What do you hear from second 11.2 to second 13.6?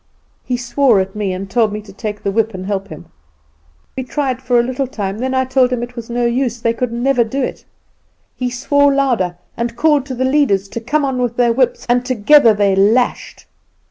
with their whips, and together they lashed.